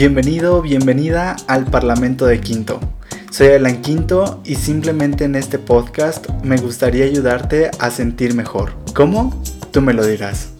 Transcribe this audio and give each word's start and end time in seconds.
Bienvenido, 0.00 0.62
bienvenida 0.62 1.34
al 1.48 1.64
Parlamento 1.64 2.24
de 2.24 2.40
Quinto. 2.40 2.78
Soy 3.32 3.48
Alan 3.48 3.82
Quinto 3.82 4.40
y 4.44 4.54
simplemente 4.54 5.24
en 5.24 5.34
este 5.34 5.58
podcast 5.58 6.30
me 6.44 6.56
gustaría 6.56 7.04
ayudarte 7.04 7.72
a 7.80 7.90
sentir 7.90 8.32
mejor. 8.32 8.74
¿Cómo? 8.94 9.42
Tú 9.72 9.80
me 9.80 9.94
lo 9.94 10.06
dirás. 10.06 10.50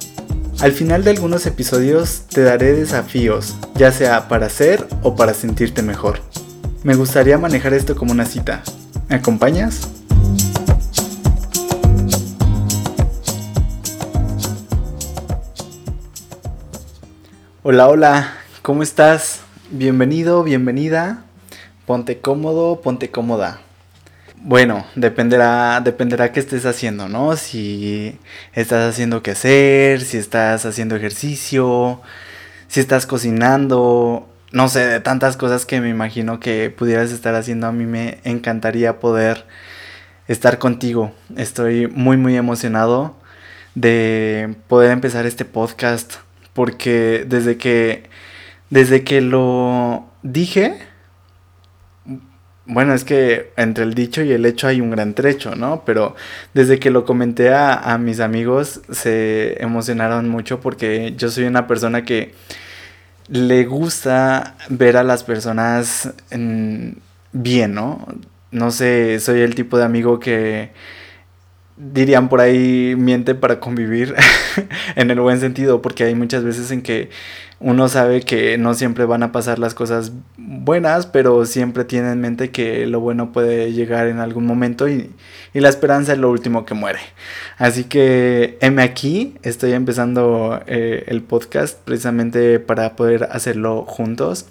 Al 0.59 0.73
final 0.73 1.05
de 1.05 1.11
algunos 1.11 1.47
episodios 1.47 2.23
te 2.29 2.43
daré 2.43 2.73
desafíos, 2.73 3.55
ya 3.77 3.93
sea 3.93 4.27
para 4.27 4.47
hacer 4.47 4.85
o 5.05 5.15
para 5.15 5.35
sentirte 5.35 5.83
mejor. 5.83 6.19
Me 6.83 6.97
gustaría 6.97 7.39
manejar 7.39 7.75
esto 7.75 7.95
como 7.95 8.11
una 8.11 8.27
cita. 8.27 8.65
¿Me 9.09 9.15
acompañas? 9.15 9.89
Hola, 17.63 17.89
hola, 17.89 18.38
¿cómo 18.63 18.83
estás? 18.83 19.41
Bienvenido, 19.71 20.43
bienvenida. 20.43 21.25
Ponte 21.87 22.19
cómodo, 22.19 22.81
ponte 22.81 23.11
cómoda. 23.11 23.61
Bueno, 24.37 24.87
dependerá, 24.95 25.81
dependerá 25.81 26.33
qué 26.33 26.41
estés 26.41 26.65
haciendo, 26.67 27.09
¿no? 27.09 27.37
Si 27.37 28.19
estás 28.53 28.91
haciendo 28.91 29.23
qué 29.23 29.33
hacer, 29.33 30.01
si 30.01 30.17
estás 30.17 30.65
haciendo 30.65 30.97
ejercicio, 30.97 32.01
si 32.69 32.81
estás 32.81 33.07
cocinando, 33.07 34.29
no 34.53 34.69
sé, 34.69 34.87
de 34.87 35.01
tantas 35.01 35.37
cosas 35.37 35.67
que 35.67 35.81
me 35.81 35.89
imagino 35.89 36.41
que 36.41 36.71
pudieras 36.71 37.13
estar 37.13 37.35
haciendo. 37.35 37.67
A 37.67 37.73
mí 37.73 37.85
me 37.85 38.19
encantaría 38.25 39.01
poder 39.01 39.47
estar 40.29 40.59
contigo. 40.59 41.13
Estoy 41.37 41.87
muy, 41.89 42.17
muy 42.17 42.37
emocionado 42.37 43.17
de 43.75 44.55
poder 44.69 44.91
empezar 44.93 45.27
este 45.27 45.45
podcast 45.45 46.17
porque 46.55 47.25
desde 47.29 47.57
que 47.57 48.09
desde 48.71 49.05
que 49.05 49.21
lo 49.21 50.07
dije 50.23 50.89
bueno, 52.69 52.93
es 52.93 53.03
que 53.03 53.51
entre 53.57 53.85
el 53.85 53.95
dicho 53.95 54.23
y 54.23 54.31
el 54.31 54.45
hecho 54.45 54.69
hay 54.69 54.83
un 54.83 54.91
gran 54.91 55.15
trecho, 55.15 55.57
¿no? 55.57 55.85
Pero 55.87 56.15
desde 56.53 56.79
que 56.79 56.91
lo 56.91 57.07
comenté 57.07 57.55
a, 57.55 57.97
mis 57.99 58.21
amigos 58.21 58.83
se 58.91 59.57
emocionaron 59.63 60.29
mucho 60.29 60.61
porque 60.61 61.15
yo 61.17 61.31
soy 61.31 61.45
una 61.45 61.67
persona 61.67 62.05
que 62.05 62.35
le 63.29 63.65
gusta 63.65 64.57
ver 64.69 64.99
a 64.99 65.03
las 65.03 65.25
personas 65.25 66.13
bien, 67.33 67.75
¿no? 67.75 68.07
No 68.51 68.71
sé, 68.71 69.19
soy 69.21 69.41
el 69.41 69.55
tipo 69.55 69.79
de 69.79 69.85
amigo 69.85 70.21
que 70.21 70.71
dirían 71.79 72.29
por 72.29 72.41
ahí 72.41 72.95
miente 72.97 73.35
para 73.35 73.61
convivir 73.61 74.15
en 74.97 75.11
el 75.11 75.21
buen 75.21 75.41
sentido, 75.41 75.81
porque 75.81 76.05
hay 76.05 76.15
muchas 76.15 76.45
veces 76.45 76.71
en 76.71 76.83
que 76.83 77.11
uno 77.61 77.89
sabe 77.89 78.23
que 78.23 78.57
no 78.57 78.75
siempre 78.75 79.05
van 79.05 79.23
a 79.23 79.33
pasar 79.33 79.59
las 79.59 79.75
cosas 79.75 80.13
buenas, 80.37 81.07
pero 81.07 81.45
siempre 81.45 81.85
tiene 81.85 82.13
en 82.13 82.21
mente 82.21 82.51
que 82.51 82.87
lo 82.87 83.01
bueno 83.01 83.33
puede 83.33 83.73
llegar 83.73 84.07
en 84.07 84.19
algún 84.19 84.47
momento 84.47 84.89
y, 84.89 85.11
la 85.55 85.69
esperanza 85.69 86.13
es 86.13 86.19
lo 86.19 86.31
último 86.31 86.65
que 86.65 86.75
muere. 86.75 87.01
Así 87.57 87.85
que 87.85 88.59
heme 88.61 88.83
aquí, 88.85 89.35
estoy 89.43 89.73
empezando 89.73 90.63
eh, 90.69 91.03
el 91.09 91.23
podcast 91.23 91.79
precisamente 91.85 92.61
para 92.61 92.95
poder 92.95 93.25
hacerlo 93.33 93.85
juntos. 93.85 94.47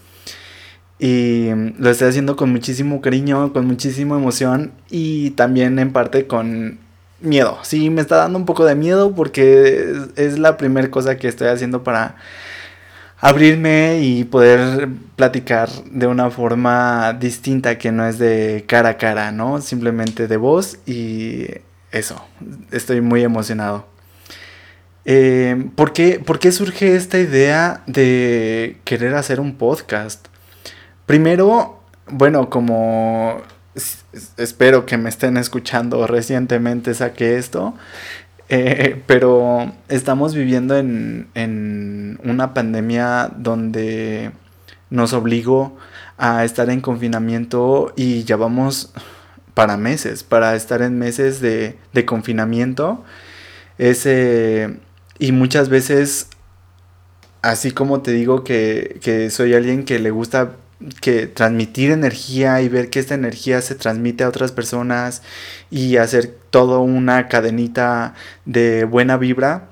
Y 1.00 1.50
lo 1.78 1.90
estoy 1.90 2.10
haciendo 2.10 2.36
con 2.36 2.52
muchísimo 2.52 3.00
cariño, 3.02 3.54
con 3.54 3.68
muchísima 3.68 4.18
emoción 4.18 4.74
y 4.90 5.30
también 5.32 5.80
en 5.80 5.94
parte 5.94 6.28
con 6.28 6.80
miedo. 7.20 7.58
Sí, 7.64 7.90
me 7.90 8.02
está 8.02 8.18
dando 8.18 8.38
un 8.40 8.46
poco 8.46 8.66
de 8.66 8.76
miedo 8.76 9.14
porque 9.14 9.94
es 10.16 10.38
la 10.38 10.58
primera 10.58 10.90
cosa 10.92 11.18
que 11.18 11.28
estoy 11.28 11.48
haciendo 11.48 11.84
para 11.84 12.16
abrirme 13.20 14.00
y 14.02 14.24
poder 14.26 14.90
platicar 15.16 15.70
de 15.92 16.08
una 16.08 16.30
forma 16.30 17.14
distinta 17.14 17.78
que 17.78 17.92
no 17.92 18.08
es 18.08 18.20
de 18.20 18.66
cara 18.68 18.90
a 18.90 18.98
cara, 18.98 19.32
¿no? 19.32 19.62
Simplemente 19.62 20.28
de 20.28 20.38
voz 20.38 20.78
y 20.86 21.48
eso, 21.92 22.24
estoy 22.72 23.02
muy 23.02 23.24
emocionado. 23.24 23.88
Eh, 25.06 25.70
¿por, 25.76 25.94
qué, 25.94 26.20
¿Por 26.20 26.38
qué 26.38 26.52
surge 26.52 26.96
esta 26.96 27.18
idea 27.18 27.82
de 27.88 28.78
querer 28.84 29.16
hacer 29.16 29.40
un 29.40 29.56
podcast? 29.56 30.28
Primero, 31.06 31.82
bueno, 32.10 32.50
como 32.50 33.42
espero 34.38 34.86
que 34.86 34.98
me 34.98 35.10
estén 35.10 35.38
escuchando 35.38 36.08
recientemente 36.08 36.94
saqué 36.94 37.38
esto. 37.38 37.74
Eh, 38.50 39.04
pero 39.08 39.74
estamos 39.90 40.34
viviendo 40.34 40.78
en, 40.78 41.28
en 41.34 42.20
una 42.24 42.54
pandemia 42.54 43.30
donde 43.36 44.32
nos 44.90 45.14
obligó 45.14 45.78
a 46.18 46.46
estar 46.46 46.70
en 46.70 46.82
confinamiento 46.82 47.94
y 47.96 48.24
ya 48.24 48.38
vamos 48.38 48.94
para 49.54 49.76
meses, 49.76 50.24
para 50.24 50.56
estar 50.56 50.82
en 50.82 50.98
meses 50.98 51.42
de, 51.42 51.78
de 51.94 52.06
confinamiento. 52.06 53.04
Ese, 53.78 54.78
y 55.20 55.32
muchas 55.32 55.70
veces, 55.70 56.28
así 57.42 57.72
como 57.72 58.02
te 58.02 58.12
digo 58.12 58.44
que, 58.44 59.00
que 59.02 59.30
soy 59.30 59.54
alguien 59.54 59.84
que 59.84 60.00
le 60.00 60.12
gusta 60.12 60.52
que 61.02 61.28
transmitir 61.28 61.92
energía 61.92 62.62
y 62.62 62.70
ver 62.70 62.90
que 62.90 63.00
esta 63.00 63.16
energía 63.16 63.62
se 63.62 63.76
transmite 63.76 64.24
a 64.24 64.30
otras 64.30 64.52
personas 64.52 65.24
y 65.72 65.98
hacer 65.98 66.38
todo 66.50 66.82
una 66.82 67.28
cadenita 67.28 68.14
de 68.46 68.86
buena 68.86 69.18
vibra, 69.18 69.70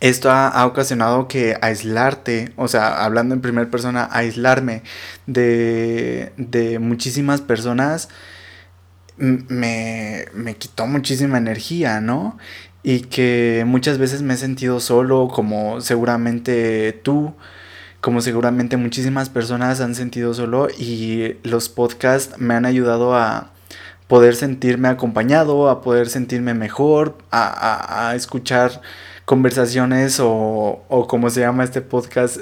esto 0.00 0.30
ha, 0.30 0.64
ocasionado 0.66 1.26
que 1.26 1.56
aislarte, 1.60 2.52
o 2.56 2.68
sea, 2.68 3.04
hablando 3.04 3.34
en 3.34 3.40
primera 3.40 3.68
persona, 3.68 4.08
aislarme 4.12 4.82
de, 5.26 6.32
de 6.36 6.78
muchísimas 6.78 7.40
personas 7.40 8.08
me, 9.16 10.26
me 10.34 10.56
quitó 10.56 10.86
muchísima 10.86 11.38
energía, 11.38 12.00
¿no? 12.00 12.38
Y 12.82 13.00
que 13.02 13.64
muchas 13.66 13.98
veces 13.98 14.22
me 14.22 14.34
he 14.34 14.36
sentido 14.36 14.80
solo, 14.80 15.28
como 15.28 15.80
seguramente 15.80 16.92
tú 17.02 17.34
como 18.00 18.20
seguramente 18.20 18.76
muchísimas 18.76 19.28
personas 19.28 19.80
han 19.80 19.94
sentido 19.94 20.34
solo 20.34 20.68
y 20.70 21.36
los 21.42 21.68
podcasts 21.68 22.38
me 22.38 22.54
han 22.54 22.66
ayudado 22.66 23.16
a 23.16 23.50
poder 24.06 24.36
sentirme 24.36 24.88
acompañado, 24.88 25.68
a 25.68 25.82
poder 25.82 26.08
sentirme 26.08 26.54
mejor, 26.54 27.16
a, 27.30 28.12
escuchar 28.16 28.80
conversaciones 29.24 30.20
o, 30.20 30.82
o, 30.88 31.06
como 31.06 31.28
se 31.30 31.40
llama 31.40 31.64
este 31.64 31.82
podcast, 31.82 32.38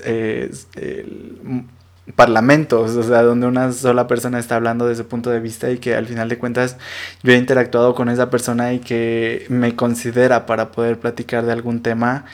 parlamentos, 2.15 2.95
o 2.95 3.03
sea, 3.03 3.23
donde 3.23 3.47
una 3.47 3.73
sola 3.73 4.07
persona 4.07 4.39
está 4.39 4.57
hablando 4.57 4.87
de 4.87 4.95
su 4.95 5.07
punto 5.07 5.31
de 5.31 5.41
vista 5.41 5.71
y 5.71 5.79
que 5.79 5.97
al 5.97 6.07
final 6.07 6.29
de 6.29 6.39
cuentas 6.39 6.77
yo 7.23 7.33
he 7.33 7.37
interactuado 7.37 7.95
con 7.95 8.09
esa 8.09 8.31
persona 8.31 8.73
y 8.73 8.79
que 8.79 9.47
me 9.49 9.75
considera 9.75 10.47
para 10.47 10.71
poder 10.71 11.01
platicar 11.01 11.45
de 11.45 11.53
algún 11.53 11.83
tema 11.83 12.25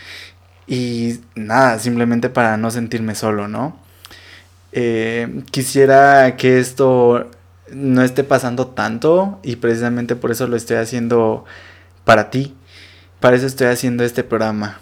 y 0.67 1.21
nada, 1.35 1.79
simplemente 1.79 2.31
para 2.31 2.57
no 2.57 2.71
sentirme 2.71 3.15
solo, 3.15 3.49
¿no? 3.49 3.77
Eh, 4.73 5.43
quisiera 5.51 6.37
que 6.37 6.59
esto 6.59 7.31
no 7.71 8.03
esté 8.03 8.25
pasando 8.25 8.69
tanto 8.69 9.39
y 9.43 9.57
precisamente 9.57 10.17
por 10.17 10.31
eso 10.31 10.47
lo 10.47 10.57
estoy 10.57 10.77
haciendo 10.77 11.45
para 12.05 12.31
ti. 12.31 12.55
Para 13.21 13.37
eso 13.37 13.47
estoy 13.47 13.69
haciendo 13.69 14.05
este 14.05 14.25
programa. 14.25 14.81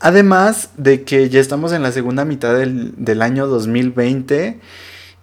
Además 0.00 0.70
de 0.76 1.02
que 1.02 1.28
ya 1.28 1.40
estamos 1.40 1.72
en 1.72 1.82
la 1.82 1.90
segunda 1.90 2.24
mitad 2.24 2.56
del, 2.56 3.22
año 3.22 3.46
2020 3.48 4.60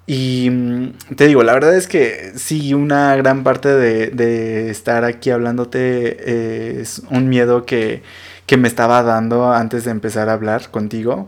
y 0.05 0.49
mm, 0.49 1.15
te 1.15 1.27
digo, 1.27 1.43
la 1.43 1.53
verdad 1.53 1.75
es 1.75 1.87
que 1.87 2.33
sí, 2.35 2.73
una 2.73 3.15
gran 3.15 3.43
parte 3.43 3.69
de, 3.69 4.07
de 4.07 4.69
estar 4.69 5.05
aquí 5.05 5.29
hablándote 5.29 6.81
es 6.81 7.01
un 7.09 7.29
miedo 7.29 7.65
que 7.65 8.03
que 8.45 8.57
me 8.57 8.67
estaba 8.67 9.03
dando 9.03 9.51
antes 9.51 9.85
de 9.85 9.91
empezar 9.91 10.29
a 10.29 10.33
hablar 10.33 10.69
contigo 10.71 11.27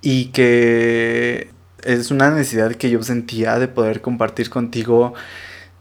y 0.00 0.26
que 0.26 1.50
es 1.84 2.10
una 2.10 2.30
necesidad 2.30 2.72
que 2.72 2.90
yo 2.90 3.02
sentía 3.02 3.58
de 3.58 3.68
poder 3.68 4.00
compartir 4.00 4.50
contigo, 4.50 5.14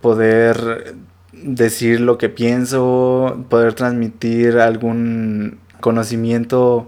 poder 0.02 0.96
decir 1.34 2.02
lo 2.02 2.18
que 2.18 2.30
pienso, 2.30 3.46
poder 3.50 3.74
transmitir 3.74 4.60
algún 4.60 5.60
conocimiento 5.80 6.88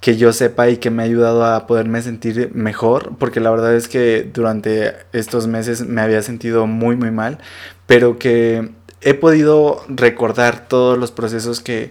que 0.00 0.16
yo 0.16 0.32
sepa 0.32 0.68
y 0.68 0.76
que 0.76 0.90
me 0.90 1.02
ha 1.02 1.06
ayudado 1.06 1.44
a 1.44 1.66
poderme 1.66 2.00
sentir 2.02 2.50
mejor, 2.54 3.16
porque 3.18 3.40
la 3.40 3.50
verdad 3.50 3.74
es 3.74 3.88
que 3.88 4.28
durante 4.32 4.94
estos 5.12 5.48
meses 5.48 5.84
me 5.84 6.00
había 6.00 6.22
sentido 6.22 6.66
muy 6.68 6.94
muy 6.94 7.10
mal, 7.10 7.38
pero 7.86 8.18
que 8.18 8.70
he 9.00 9.14
podido 9.14 9.82
recordar 9.88 10.68
todos 10.68 10.96
los 10.98 11.10
procesos 11.10 11.60
que 11.60 11.90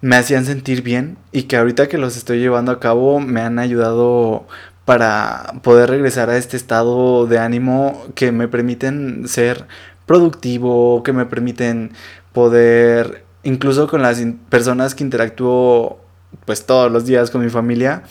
me 0.00 0.16
hacían 0.16 0.44
sentir 0.44 0.82
bien 0.82 1.16
y 1.32 1.44
que 1.44 1.56
ahorita 1.56 1.88
que 1.88 1.98
los 1.98 2.16
estoy 2.16 2.38
llevando 2.38 2.72
a 2.72 2.80
cabo 2.80 3.20
me 3.20 3.40
han 3.40 3.58
ayudado 3.58 4.46
para 4.84 5.54
poder 5.62 5.90
regresar 5.90 6.30
a 6.30 6.36
este 6.36 6.56
estado 6.56 7.26
de 7.26 7.38
ánimo 7.38 8.06
que 8.14 8.32
me 8.32 8.48
permiten 8.48 9.28
ser 9.28 9.66
productivo, 10.06 11.02
que 11.02 11.12
me 11.12 11.26
permiten 11.26 11.92
poder, 12.32 13.24
incluso 13.42 13.86
con 13.88 14.02
las 14.02 14.22
personas 14.48 14.94
que 14.94 15.04
interactúo 15.04 16.00
pues 16.44 16.64
todos 16.66 16.90
los 16.90 17.04
días 17.04 17.30
con 17.30 17.42
mi 17.42 17.50
familia, 17.50 18.02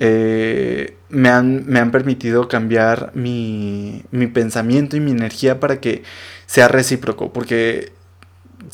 eh, 0.00 0.96
me, 1.08 1.28
han, 1.28 1.66
me, 1.66 1.78
han, 1.80 1.90
permitido 1.90 2.48
cambiar 2.48 3.12
mi, 3.14 4.02
mi, 4.10 4.26
pensamiento 4.26 4.96
y 4.96 5.00
mi 5.00 5.12
energía 5.12 5.60
para 5.60 5.80
que 5.80 6.02
sea 6.46 6.68
recíproco. 6.68 7.32
Porque 7.32 7.92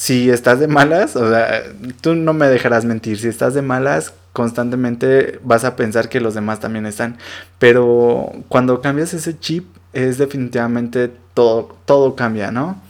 si 0.01 0.31
estás 0.31 0.59
de 0.59 0.67
malas, 0.67 1.15
o 1.15 1.29
sea, 1.29 1.63
tú 2.01 2.15
no 2.15 2.33
me 2.33 2.49
dejarás 2.49 2.87
mentir, 2.87 3.19
si 3.19 3.29
estás 3.29 3.53
de 3.53 3.61
malas, 3.61 4.15
constantemente 4.33 5.39
vas 5.43 5.65
a 5.65 5.77
pensar 5.77 6.09
que 6.09 6.21
los 6.21 6.33
demás 6.33 6.59
también 6.59 6.87
están. 6.87 7.19
Pero 7.59 8.33
cuando 8.49 8.81
cambias 8.81 9.13
ese 9.13 9.39
chip, 9.39 9.67
es 9.93 10.17
definitivamente 10.17 11.11
todo, 11.35 11.77
todo 11.85 12.17
cambia, 12.17 12.51
¿no? 12.51 12.81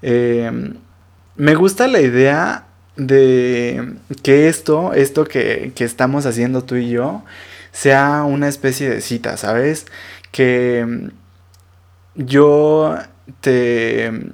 Eh, 0.00 0.72
me 1.36 1.54
gusta 1.54 1.86
la 1.86 2.00
idea 2.00 2.64
de 2.96 3.96
que 4.22 4.48
esto, 4.48 4.94
esto 4.94 5.26
que, 5.26 5.72
que, 5.74 5.84
estamos 5.84 6.24
haciendo 6.24 6.64
tú 6.64 6.76
y 6.76 6.88
yo, 6.88 7.24
sea 7.72 8.24
una 8.24 8.48
especie 8.48 8.88
de 8.88 9.02
cita, 9.02 9.36
¿sabes? 9.36 9.84
Que 10.32 11.10
yo 12.14 12.96
te, 13.42 14.32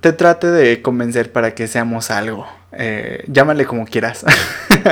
te 0.00 0.12
trate 0.12 0.48
de 0.48 0.82
convencer 0.82 1.32
para 1.32 1.54
que 1.54 1.66
seamos 1.66 2.10
algo. 2.10 2.46
Eh, 2.72 3.24
llámale 3.28 3.64
como 3.64 3.86
quieras. 3.86 4.24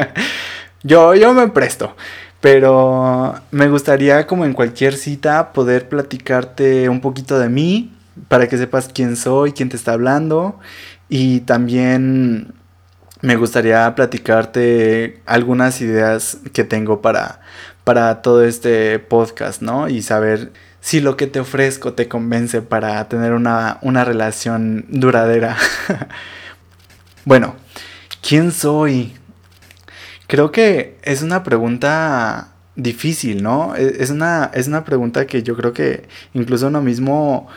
yo, 0.82 1.14
yo 1.14 1.32
me 1.34 1.48
presto. 1.48 1.94
Pero 2.40 3.34
me 3.50 3.68
gustaría, 3.68 4.26
como 4.26 4.44
en 4.44 4.52
cualquier 4.52 4.96
cita, 4.96 5.52
poder 5.52 5.88
platicarte 5.88 6.88
un 6.90 7.00
poquito 7.00 7.38
de 7.38 7.48
mí, 7.48 7.96
para 8.28 8.48
que 8.48 8.58
sepas 8.58 8.90
quién 8.92 9.16
soy, 9.16 9.52
quién 9.52 9.70
te 9.70 9.76
está 9.76 9.94
hablando. 9.94 10.58
Y 11.08 11.40
también 11.40 12.52
me 13.22 13.36
gustaría 13.36 13.94
platicarte 13.94 15.22
algunas 15.24 15.80
ideas 15.80 16.38
que 16.52 16.64
tengo 16.64 17.00
para, 17.00 17.40
para 17.82 18.20
todo 18.20 18.44
este 18.44 18.98
podcast, 18.98 19.62
¿no? 19.62 19.88
Y 19.88 20.02
saber 20.02 20.52
si 20.84 21.00
lo 21.00 21.16
que 21.16 21.26
te 21.26 21.40
ofrezco 21.40 21.94
te 21.94 22.08
convence 22.08 22.60
para 22.60 23.08
tener 23.08 23.32
una, 23.32 23.78
una 23.80 24.04
relación 24.04 24.84
duradera. 24.90 25.56
bueno, 27.24 27.54
¿quién 28.20 28.52
soy? 28.52 29.14
Creo 30.26 30.52
que 30.52 30.98
es 31.02 31.22
una 31.22 31.42
pregunta 31.42 32.48
difícil, 32.76 33.42
¿no? 33.42 33.74
E, 33.74 34.02
es 34.02 34.10
una, 34.10 34.50
es 34.52 34.68
una 34.68 34.84
pregunta 34.84 35.26
que 35.26 35.42
yo 35.42 35.56
creo 35.56 35.72
que 35.72 36.06
incluso 36.34 36.66
uno 36.66 36.82
mismo 36.82 37.48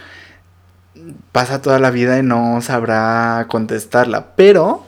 pasa 1.34 1.62
toda 1.62 1.80
la 1.80 1.92
vida 1.92 2.18
y 2.18 2.24
no 2.24 2.62
sabrá 2.62 3.48
contestarla, 3.50 4.38
pero 4.38 4.87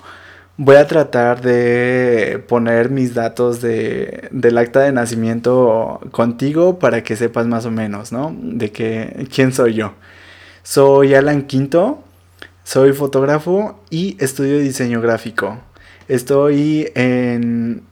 voy 0.60 0.76
a 0.76 0.88
tratar 0.88 1.42
de 1.42 2.44
poner 2.50 2.90
mis 2.90 3.14
datos 3.14 3.62
de, 3.62 4.28
del 4.30 4.58
acta 4.58 4.82
de 4.82 4.92
nacimiento 4.92 6.02
contigo 6.12 6.80
para 6.80 7.02
que 7.02 7.16
sepas 7.16 7.48
más 7.48 7.66
o 7.66 7.72
menos, 7.72 8.12
¿no? 8.12 8.36
De 8.38 8.70
que, 8.70 9.26
quién 9.34 9.54
soy 9.54 9.76
yo. 9.76 9.94
Soy 10.62 11.14
Alan 11.16 11.44
Quinto, 11.44 12.04
soy 12.66 12.92
fotógrafo 12.92 13.82
y 13.90 14.18
estudio 14.20 14.60
diseño 14.60 15.00
gráfico. 15.00 15.58
Estoy 16.10 16.92
en 16.94 17.84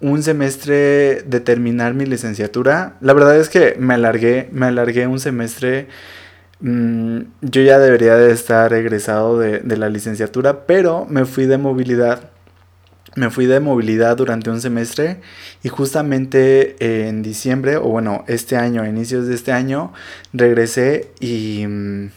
un 0.00 0.22
semestre 0.22 1.20
de 1.20 1.40
terminar 1.40 1.92
mi 1.92 2.06
licenciatura. 2.06 2.96
La 3.02 3.12
verdad 3.12 3.36
es 3.36 3.50
que 3.50 3.76
me 3.78 3.92
alargué, 3.92 4.48
me 4.52 4.64
alargué 4.64 5.06
un 5.06 5.20
semestre. 5.20 5.88
Mm, 6.60 7.20
yo 7.42 7.62
ya 7.62 7.78
debería 7.78 8.16
de 8.16 8.32
estar 8.32 8.72
egresado 8.72 9.38
de, 9.38 9.60
de 9.60 9.76
la 9.76 9.88
licenciatura, 9.88 10.66
pero 10.66 11.06
me 11.08 11.24
fui 11.24 11.46
de 11.46 11.58
movilidad. 11.58 12.30
Me 13.14 13.30
fui 13.30 13.46
de 13.46 13.60
movilidad 13.60 14.16
durante 14.16 14.50
un 14.50 14.60
semestre 14.60 15.20
y 15.62 15.68
justamente 15.68 16.76
en 17.08 17.22
diciembre, 17.22 17.76
o 17.76 17.84
bueno, 17.84 18.24
este 18.26 18.56
año, 18.56 18.82
a 18.82 18.88
inicios 18.88 19.26
de 19.26 19.34
este 19.34 19.52
año, 19.52 19.92
regresé 20.32 21.10
y... 21.20 21.66
Mm, 21.66 22.10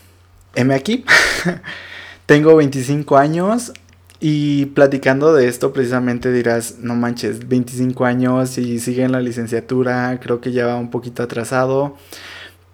heme 0.55 0.73
aquí. 0.73 1.05
Tengo 2.25 2.55
25 2.55 3.17
años, 3.17 3.71
y 4.21 4.65
platicando 4.67 5.33
de 5.33 5.47
esto, 5.47 5.71
precisamente 5.71 6.31
dirás, 6.33 6.79
no 6.79 6.93
manches, 6.95 7.47
25 7.47 8.05
años 8.05 8.57
y 8.57 8.79
sigue 8.79 9.03
en 9.03 9.13
la 9.13 9.21
licenciatura, 9.21 10.19
creo 10.21 10.41
que 10.41 10.51
ya 10.51 10.65
va 10.65 10.75
un 10.75 10.89
poquito 10.89 11.23
atrasado. 11.23 11.95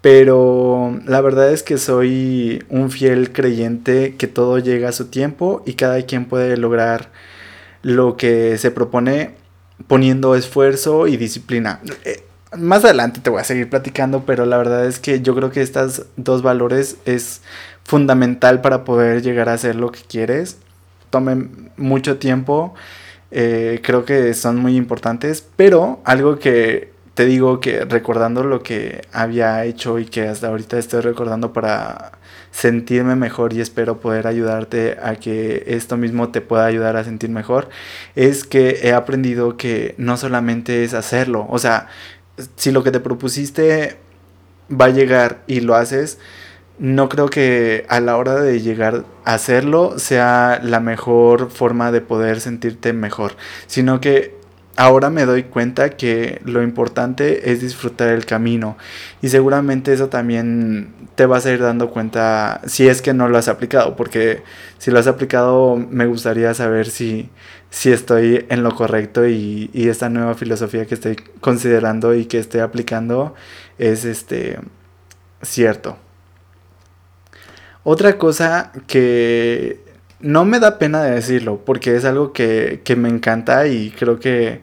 Pero 0.06 1.00
la 1.04 1.20
verdad 1.20 1.50
es 1.50 1.64
que 1.64 1.78
soy 1.78 2.64
un 2.68 2.92
fiel 2.92 3.32
creyente 3.32 4.14
que 4.16 4.28
todo 4.28 4.60
llega 4.60 4.90
a 4.90 4.92
su 4.92 5.06
tiempo 5.06 5.64
y 5.66 5.72
cada 5.72 6.00
quien 6.02 6.26
puede 6.26 6.56
lograr 6.56 7.10
lo 7.82 8.16
que 8.16 8.56
se 8.56 8.70
propone 8.70 9.32
poniendo 9.88 10.36
esfuerzo 10.36 11.08
y 11.08 11.16
disciplina. 11.16 11.80
Eh, 12.04 12.22
más 12.56 12.84
adelante 12.84 13.18
te 13.20 13.30
voy 13.30 13.40
a 13.40 13.44
seguir 13.44 13.68
platicando, 13.68 14.24
pero 14.24 14.46
la 14.46 14.58
verdad 14.58 14.86
es 14.86 15.00
que 15.00 15.22
yo 15.22 15.34
creo 15.34 15.50
que 15.50 15.60
estos 15.60 16.06
dos 16.16 16.40
valores 16.42 16.98
es 17.04 17.42
fundamental 17.82 18.60
para 18.60 18.84
poder 18.84 19.22
llegar 19.22 19.48
a 19.48 19.54
hacer 19.54 19.74
lo 19.74 19.90
que 19.90 20.02
quieres 20.08 20.58
tomen 21.10 21.72
mucho 21.76 22.18
tiempo, 22.18 22.74
eh, 23.32 23.80
creo 23.82 24.04
que 24.04 24.34
son 24.34 24.56
muy 24.56 24.76
importantes, 24.76 25.44
pero 25.56 26.00
algo 26.04 26.38
que 26.38 26.95
te 27.16 27.24
digo 27.24 27.60
que 27.60 27.86
recordando 27.86 28.44
lo 28.44 28.62
que 28.62 29.00
había 29.10 29.64
hecho 29.64 29.98
y 29.98 30.04
que 30.04 30.28
hasta 30.28 30.48
ahorita 30.48 30.78
estoy 30.78 31.00
recordando 31.00 31.54
para 31.54 32.12
sentirme 32.50 33.16
mejor 33.16 33.54
y 33.54 33.62
espero 33.62 34.00
poder 34.00 34.26
ayudarte 34.26 34.98
a 35.02 35.14
que 35.16 35.64
esto 35.66 35.96
mismo 35.96 36.28
te 36.28 36.42
pueda 36.42 36.66
ayudar 36.66 36.94
a 36.98 37.04
sentir 37.04 37.30
mejor, 37.30 37.70
es 38.16 38.44
que 38.44 38.80
he 38.82 38.92
aprendido 38.92 39.56
que 39.56 39.94
no 39.96 40.18
solamente 40.18 40.84
es 40.84 40.92
hacerlo, 40.92 41.46
o 41.48 41.58
sea, 41.58 41.88
si 42.56 42.70
lo 42.70 42.84
que 42.84 42.90
te 42.90 43.00
propusiste 43.00 43.96
va 44.70 44.84
a 44.86 44.90
llegar 44.90 45.42
y 45.46 45.60
lo 45.60 45.74
haces, 45.74 46.18
no 46.78 47.08
creo 47.08 47.30
que 47.30 47.86
a 47.88 48.00
la 48.00 48.18
hora 48.18 48.34
de 48.34 48.60
llegar 48.60 49.06
a 49.24 49.32
hacerlo 49.32 49.98
sea 49.98 50.60
la 50.62 50.80
mejor 50.80 51.50
forma 51.50 51.92
de 51.92 52.02
poder 52.02 52.42
sentirte 52.42 52.92
mejor, 52.92 53.36
sino 53.66 54.02
que 54.02 54.35
ahora 54.76 55.10
me 55.10 55.24
doy 55.24 55.44
cuenta 55.44 55.90
que 55.90 56.40
lo 56.44 56.62
importante 56.62 57.50
es 57.50 57.60
disfrutar 57.60 58.08
el 58.08 58.26
camino 58.26 58.76
y 59.22 59.28
seguramente 59.28 59.92
eso 59.92 60.08
también 60.08 60.94
te 61.14 61.26
vas 61.26 61.46
a 61.46 61.52
ir 61.52 61.60
dando 61.60 61.90
cuenta 61.90 62.60
si 62.66 62.86
es 62.86 63.02
que 63.02 63.14
no 63.14 63.28
lo 63.28 63.38
has 63.38 63.48
aplicado, 63.48 63.96
porque 63.96 64.42
si 64.78 64.90
lo 64.90 64.98
has 64.98 65.06
aplicado 65.06 65.76
me 65.76 66.06
gustaría 66.06 66.52
saber 66.54 66.88
si, 66.88 67.30
si 67.70 67.90
estoy 67.90 68.44
en 68.50 68.62
lo 68.62 68.74
correcto 68.74 69.26
y, 69.26 69.70
y 69.72 69.88
esta 69.88 70.08
nueva 70.10 70.34
filosofía 70.34 70.86
que 70.86 70.94
estoy 70.94 71.16
considerando 71.40 72.14
y 72.14 72.26
que 72.26 72.38
estoy 72.38 72.60
aplicando 72.60 73.34
es 73.78 74.04
este 74.04 74.58
cierto. 75.42 75.96
Otra 77.82 78.18
cosa 78.18 78.72
que 78.86 79.85
no 80.20 80.44
me 80.44 80.60
da 80.60 80.78
pena 80.78 81.02
de 81.02 81.12
decirlo, 81.12 81.62
porque 81.64 81.96
es 81.96 82.04
algo 82.04 82.32
que, 82.32 82.80
me 82.96 83.08
encanta 83.08 83.66
y 83.66 83.90
creo 83.90 84.18
que 84.18 84.62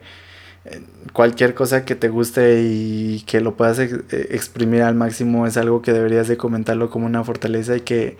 eh, 0.65 0.81
cualquier 1.13 1.53
cosa 1.53 1.85
que 1.85 1.95
te 1.95 2.09
guste 2.09 2.61
y 2.63 3.21
que 3.27 3.41
lo 3.41 3.55
puedas 3.55 3.79
eh, 3.79 4.03
exprimir 4.31 4.81
al 4.83 4.95
máximo 4.95 5.45
es 5.47 5.57
algo 5.57 5.81
que 5.81 5.93
deberías 5.93 6.27
de 6.27 6.37
comentarlo 6.37 6.89
como 6.89 7.05
una 7.05 7.23
fortaleza 7.23 7.77
y 7.77 7.81
que 7.81 8.17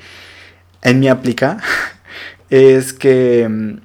en 0.82 1.00
mi 1.00 1.08
aplica 1.10 1.60
es 2.50 2.94
que 2.94 3.48
mm, 3.50 3.78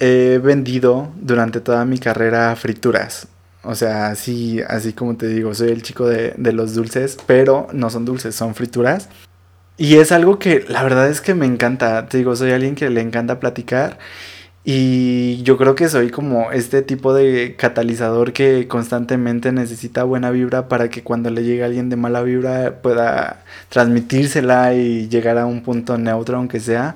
he 0.00 0.40
vendido 0.42 1.12
durante 1.20 1.60
toda 1.60 1.84
mi 1.84 1.98
carrera 1.98 2.54
frituras. 2.56 3.28
O 3.64 3.76
sea, 3.76 4.08
así, 4.08 4.60
así 4.66 4.92
como 4.92 5.16
te 5.16 5.28
digo, 5.28 5.54
soy 5.54 5.70
el 5.70 5.82
chico 5.82 6.06
de, 6.08 6.34
de 6.36 6.52
los 6.52 6.74
dulces, 6.74 7.16
pero 7.26 7.68
no 7.72 7.90
son 7.90 8.04
dulces, 8.04 8.34
son 8.34 8.56
frituras. 8.56 9.08
Y 9.76 9.96
es 9.96 10.12
algo 10.12 10.38
que 10.38 10.64
la 10.68 10.82
verdad 10.82 11.08
es 11.08 11.20
que 11.20 11.34
me 11.34 11.46
encanta. 11.46 12.06
Te 12.08 12.18
digo, 12.18 12.36
soy 12.36 12.52
alguien 12.52 12.74
que 12.74 12.90
le 12.90 13.00
encanta 13.00 13.40
platicar. 13.40 13.98
Y 14.64 15.42
yo 15.42 15.56
creo 15.56 15.74
que 15.74 15.88
soy 15.88 16.10
como 16.10 16.52
este 16.52 16.82
tipo 16.82 17.14
de 17.14 17.56
catalizador 17.56 18.32
que 18.32 18.68
constantemente 18.68 19.50
necesita 19.50 20.04
buena 20.04 20.30
vibra 20.30 20.68
para 20.68 20.88
que 20.88 21.02
cuando 21.02 21.30
le 21.30 21.42
llegue 21.42 21.64
alguien 21.64 21.88
de 21.90 21.96
mala 21.96 22.22
vibra 22.22 22.80
pueda 22.80 23.42
transmitírsela 23.70 24.74
y 24.74 25.08
llegar 25.08 25.38
a 25.38 25.46
un 25.46 25.62
punto 25.62 25.98
neutro 25.98 26.36
aunque 26.36 26.60
sea. 26.60 26.94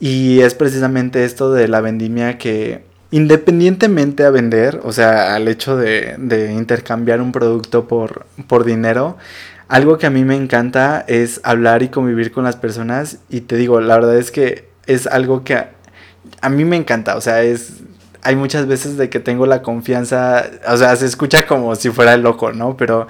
Y 0.00 0.40
es 0.40 0.54
precisamente 0.54 1.24
esto 1.24 1.52
de 1.52 1.68
la 1.68 1.80
vendimia 1.82 2.38
que 2.38 2.84
independientemente 3.10 4.24
a 4.24 4.30
vender, 4.30 4.80
o 4.82 4.92
sea, 4.92 5.34
al 5.34 5.46
hecho 5.48 5.76
de, 5.76 6.16
de 6.18 6.52
intercambiar 6.52 7.20
un 7.20 7.32
producto 7.32 7.86
por, 7.86 8.26
por 8.48 8.64
dinero, 8.64 9.18
algo 9.68 9.98
que 9.98 10.06
a 10.06 10.10
mí 10.10 10.24
me 10.24 10.36
encanta 10.36 11.04
es 11.08 11.40
hablar 11.42 11.82
y 11.82 11.88
convivir 11.88 12.32
con 12.32 12.44
las 12.44 12.56
personas 12.56 13.18
y 13.30 13.42
te 13.42 13.56
digo, 13.56 13.80
la 13.80 13.94
verdad 13.94 14.16
es 14.16 14.30
que 14.30 14.68
es 14.86 15.06
algo 15.06 15.44
que 15.44 15.56
a, 16.40 16.48
mí 16.48 16.64
me 16.64 16.76
encanta, 16.76 17.16
o 17.16 17.20
sea, 17.20 17.42
es 17.42 17.82
hay 18.22 18.36
muchas 18.36 18.66
veces 18.66 18.96
de 18.96 19.10
que 19.10 19.20
tengo 19.20 19.44
la 19.44 19.60
confianza, 19.60 20.46
o 20.66 20.76
sea, 20.78 20.96
se 20.96 21.04
escucha 21.04 21.46
como 21.46 21.76
si 21.76 21.90
fuera 21.90 22.16
loco, 22.16 22.52
¿no? 22.52 22.74
Pero 22.76 23.06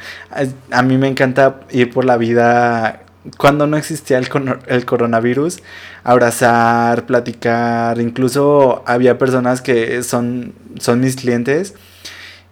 a, 0.70 0.82
mí 0.82 0.98
me 0.98 1.06
encanta 1.06 1.60
ir 1.70 1.92
por 1.92 2.04
la 2.04 2.16
vida 2.16 3.02
cuando 3.38 3.68
no 3.68 3.76
existía 3.76 4.18
el, 4.18 4.28
el, 4.66 4.84
coronavirus, 4.84 5.62
abrazar, 6.02 7.06
platicar, 7.06 8.00
incluso 8.00 8.82
había 8.86 9.16
personas 9.16 9.62
que 9.62 10.02
son, 10.02 10.52
son 10.80 11.00
mis 11.00 11.14
clientes 11.16 11.74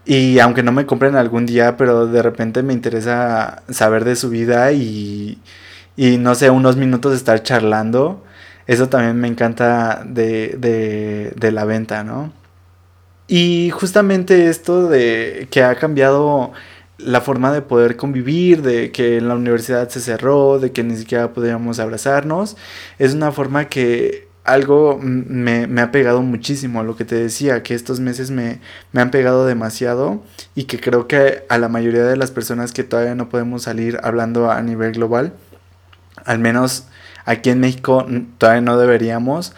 Y 0.04 0.40
aunque 0.40 0.62
no 0.62 0.72
me 0.72 0.86
compren 0.86 1.16
algún 1.16 1.46
día, 1.46 1.76
pero 1.76 2.06
de 2.06 2.22
repente 2.22 2.62
me 2.62 2.72
interesa 2.72 3.62
saber 3.70 4.04
de 4.04 4.16
su 4.16 4.30
vida 4.30 4.72
y, 4.72 5.38
y 5.96 6.18
no 6.18 6.34
sé, 6.34 6.50
unos 6.50 6.76
minutos 6.76 7.14
estar 7.14 7.42
charlando. 7.42 8.24
Eso 8.66 8.88
también 8.88 9.16
me 9.20 9.28
encanta 9.28 10.04
de, 10.06 10.56
de, 10.58 11.32
de 11.36 11.52
la 11.52 11.64
venta, 11.64 12.04
¿no? 12.04 12.32
Y 13.28 13.70
justamente 13.70 14.48
esto 14.48 14.88
de 14.88 15.48
que 15.50 15.62
ha 15.62 15.76
cambiado 15.76 16.52
la 16.98 17.20
forma 17.20 17.52
de 17.52 17.62
poder 17.62 17.96
convivir, 17.96 18.62
de 18.62 18.92
que 18.92 19.18
en 19.18 19.28
la 19.28 19.34
universidad 19.34 19.88
se 19.88 20.00
cerró, 20.00 20.58
de 20.58 20.72
que 20.72 20.84
ni 20.84 20.96
siquiera 20.96 21.32
podíamos 21.32 21.78
abrazarnos, 21.78 22.56
es 22.98 23.14
una 23.14 23.32
forma 23.32 23.66
que 23.66 24.28
algo 24.44 24.98
me, 25.00 25.66
me, 25.66 25.80
ha 25.80 25.92
pegado 25.92 26.22
muchísimo, 26.22 26.82
lo 26.82 26.96
que 26.96 27.04
te 27.04 27.14
decía, 27.14 27.62
que 27.62 27.74
estos 27.74 28.00
meses 28.00 28.30
me, 28.30 28.60
me, 28.92 29.00
han 29.00 29.10
pegado 29.10 29.46
demasiado 29.46 30.22
y 30.54 30.64
que 30.64 30.80
creo 30.80 31.06
que 31.06 31.44
a 31.48 31.58
la 31.58 31.68
mayoría 31.68 32.04
de 32.04 32.16
las 32.16 32.30
personas 32.30 32.72
que 32.72 32.82
todavía 32.82 33.14
no 33.14 33.28
podemos 33.28 33.62
salir 33.62 34.00
hablando 34.02 34.50
a 34.50 34.60
nivel 34.62 34.92
global, 34.92 35.32
al 36.24 36.38
menos 36.40 36.86
aquí 37.24 37.50
en 37.50 37.60
México 37.60 38.06
todavía 38.38 38.62
no 38.62 38.78
deberíamos, 38.78 39.54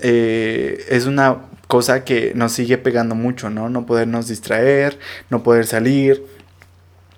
eh, 0.00 0.84
es 0.88 1.06
una 1.06 1.38
cosa 1.66 2.04
que 2.04 2.32
nos 2.34 2.52
sigue 2.52 2.78
pegando 2.78 3.14
mucho, 3.14 3.50
¿no? 3.50 3.68
No 3.68 3.84
podernos 3.84 4.26
distraer, 4.26 4.98
no 5.28 5.42
poder 5.42 5.66
salir, 5.66 6.24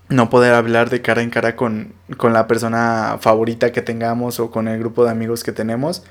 no 0.09 0.29
poder 0.29 0.55
hablar 0.55 0.91
de 0.91 1.03
cara 1.03 1.23
en 1.23 1.31
cara 1.31 1.55
con, 1.55 1.95
con 2.17 2.33
la 2.33 2.49
persona 2.49 3.19
favorita 3.21 3.71
que 3.71 3.81
tengamos 3.81 4.41
o 4.41 4.51
con 4.51 4.67
el 4.67 4.81
grupo 4.81 5.05
de 5.05 5.13
amigos 5.13 5.45
que 5.45 5.53
tenemos 5.53 6.03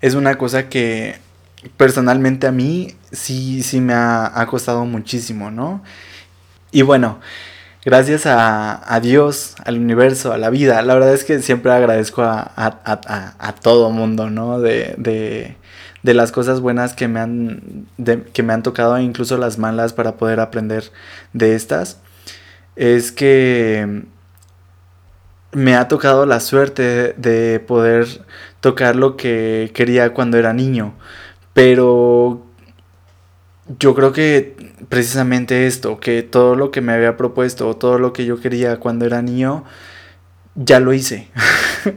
es 0.00 0.14
una 0.14 0.36
cosa 0.36 0.68
que 0.68 1.16
personalmente 1.76 2.46
a 2.46 2.52
mí 2.52 2.94
sí, 3.12 3.62
sí 3.62 3.80
me 3.80 3.94
ha, 3.94 4.46
costado 4.48 4.84
muchísimo, 4.84 5.50
¿no? 5.50 5.82
Y 6.72 6.82
bueno, 6.82 7.20
gracias 7.84 8.22
a, 8.26 9.00
Dios, 9.02 9.56
al 9.64 9.76
universo, 9.78 10.32
a 10.32 10.38
la 10.38 10.50
vida, 10.50 10.80
la 10.82 10.94
verdad 10.94 11.12
es 11.12 11.24
que 11.24 11.40
siempre 11.40 11.72
agradezco 11.72 12.22
a, 12.22 12.50
a, 12.56 13.54
todo 13.60 13.90
mundo, 13.90 14.30
¿no? 14.30 14.60
De, 14.60 14.94
de, 14.96 15.56
de, 16.02 16.14
las 16.14 16.32
cosas 16.32 16.60
buenas 16.60 16.94
que 16.94 17.08
me, 17.08 17.20
han, 17.20 17.86
que 18.32 18.42
me 18.42 18.52
han 18.52 18.62
tocado, 18.62 18.98
incluso 18.98 19.36
las 19.36 19.58
malas 19.58 19.92
para 19.92 20.16
poder 20.16 20.40
aprender 20.40 20.90
de 21.32 21.54
estas. 21.54 21.98
Es 22.76 23.12
que 23.12 24.04
me 25.52 25.74
ha 25.74 25.88
tocado 25.88 26.26
la 26.26 26.40
suerte 26.40 27.14
de 27.16 27.60
poder 27.60 28.24
tocar 28.60 28.96
lo 28.96 29.16
que 29.16 29.70
quería 29.74 30.12
cuando 30.14 30.38
era 30.38 30.52
niño. 30.52 30.94
Pero 31.52 32.46
yo 33.78 33.94
creo 33.94 34.12
que 34.12 34.56
precisamente 34.88 35.66
esto, 35.66 36.00
que 36.00 36.22
todo 36.22 36.54
lo 36.54 36.70
que 36.70 36.80
me 36.80 36.92
había 36.92 37.16
propuesto 37.16 37.76
todo 37.76 37.98
lo 37.98 38.12
que 38.12 38.24
yo 38.24 38.40
quería 38.40 38.78
cuando 38.78 39.06
era 39.06 39.22
niño, 39.22 39.64
ya 40.54 40.80
lo 40.80 40.92
hice. 40.92 41.28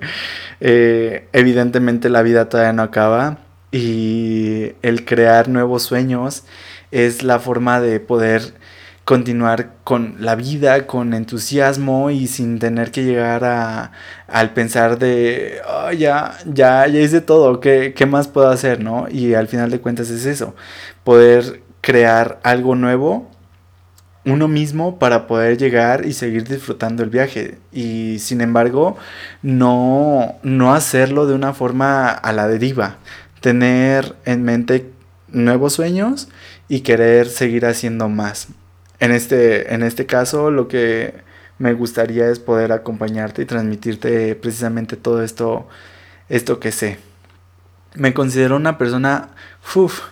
Eh, 0.65 1.27
evidentemente 1.33 2.07
la 2.10 2.22
vida 2.22 2.48
todavía 2.48 2.72
no 2.72 2.83
acaba 2.83 3.39
y 3.74 4.72
el 4.81 5.03
crear 5.03 5.50
nuevos 5.50 5.83
sueños 5.83 6.45
es 6.91 7.22
la 7.22 7.39
forma 7.39 7.81
de 7.81 8.00
poder 8.00 8.53
continuar 9.05 9.75
con 9.83 10.15
la 10.19 10.36
vida, 10.36 10.88
con 10.88 11.13
entusiasmo 11.13 12.10
y 12.10 12.27
sin 12.27 12.60
tener 12.60 12.91
que 12.91 13.03
llegar 13.03 13.43
a, 13.43 13.91
al 14.27 14.53
pensar 14.53 14.98
de, 14.98 15.60
oh, 15.67 15.91
ya, 15.91 16.38
ya, 16.45 16.88
ya 16.88 17.00
hice 17.00 17.22
todo, 17.22 17.60
¿qué, 17.60 17.93
¿qué 17.95 18.05
más 18.05 18.27
puedo 18.27 18.50
hacer? 18.50 18.81
¿no? 18.81 19.07
Y 19.10 19.33
al 19.33 19.48
final 19.48 19.72
de 19.72 19.81
cuentas 19.81 20.10
es 20.10 20.25
eso, 20.25 20.55
poder 21.03 21.62
crear 21.81 22.39
algo 22.43 22.75
nuevo 22.75 23.29
uno 24.25 24.48
mismo 24.48 25.00
para 25.00 25.27
poder 25.27 25.57
llegar 25.57 26.05
y 26.05 26.13
seguir 26.13 26.48
disfrutando 26.48 27.03
el 27.03 27.10
viaje. 27.10 27.57
Y 27.72 28.19
sin 28.19 28.41
embargo, 28.41 28.98
no, 29.41 30.36
no 30.43 30.74
hacerlo 30.74 31.27
de 31.27 31.36
una 31.36 31.53
forma 31.53 32.10
a 32.10 32.31
la 32.31 32.48
deriva. 32.48 32.98
Tener 33.41 34.15
en 34.25 34.43
mente 34.43 34.89
nuevos 35.27 35.74
sueños 35.74 36.29
y 36.69 36.81
querer 36.81 37.27
seguir 37.27 37.65
haciendo 37.65 38.07
más 38.07 38.48
en 39.03 39.12
este, 39.12 39.74
en 39.74 39.83
este 39.83 40.05
caso 40.05 40.50
lo 40.50 40.69
que 40.69 41.13
me 41.57 41.74
gustaría 41.74 42.29
es 42.29 42.39
poder 42.39 42.72
acompañarte 42.72 43.41
y 43.41 43.45
transmitirte 43.45 44.33
precisamente 44.36 44.95
todo 44.95 45.24
esto, 45.24 45.67
esto 46.29 46.62
que 46.62 46.72
sé. 46.72 46.98
Me 47.95 48.13
considero 48.13 48.55
una 48.55 48.77
persona, 48.77 49.31
uf, 49.75 50.03